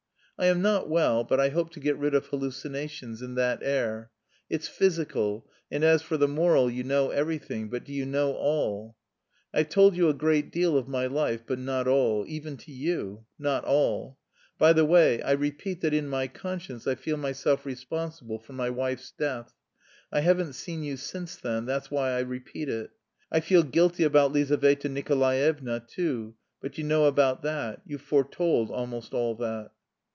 "I 0.43 0.47
am 0.47 0.63
not 0.63 0.89
well, 0.89 1.23
but 1.23 1.39
I 1.39 1.49
hope 1.49 1.69
to 1.73 1.79
get 1.79 1.99
rid 1.99 2.15
of 2.15 2.25
hallucinations 2.25 3.21
in 3.21 3.35
that 3.35 3.61
air. 3.61 4.09
It's 4.49 4.67
physical, 4.67 5.47
and 5.69 5.83
as 5.83 6.01
for 6.01 6.17
the 6.17 6.27
moral 6.27 6.67
you 6.67 6.83
know 6.83 7.11
everything; 7.11 7.69
but 7.69 7.83
do 7.85 7.93
you 7.93 8.07
know 8.07 8.33
all? 8.33 8.95
"I've 9.53 9.69
told 9.69 9.95
you 9.95 10.09
a 10.09 10.15
great 10.15 10.51
deal 10.51 10.75
of 10.79 10.87
my 10.87 11.05
life, 11.05 11.43
but 11.45 11.59
not 11.59 11.87
all. 11.87 12.25
Even 12.27 12.57
to 12.57 12.71
you! 12.71 13.27
Not 13.37 13.65
all. 13.65 14.17
By 14.57 14.73
the 14.73 14.83
way, 14.83 15.21
I 15.21 15.33
repeat 15.33 15.81
that 15.81 15.93
in 15.93 16.07
my 16.07 16.27
conscience 16.27 16.87
I 16.87 16.95
feel 16.95 17.17
myself 17.17 17.63
responsible 17.63 18.39
for 18.39 18.53
my 18.53 18.71
wife's 18.71 19.11
death. 19.11 19.53
I 20.11 20.21
haven't 20.21 20.53
seen 20.53 20.81
you 20.81 20.97
since 20.97 21.35
then, 21.35 21.67
that's 21.67 21.91
why 21.91 22.13
I 22.13 22.21
repeat 22.21 22.67
it. 22.67 22.89
I 23.31 23.41
feel 23.41 23.61
guilty 23.61 24.05
about 24.05 24.31
Lizaveta 24.33 24.89
Nikolaevna 24.89 25.81
too; 25.87 26.33
but 26.59 26.79
you 26.79 26.83
know 26.83 27.05
about 27.05 27.43
that; 27.43 27.81
you 27.85 27.99
foretold 27.99 28.71
almost 28.71 29.13
all 29.13 29.35
that. 29.35 29.69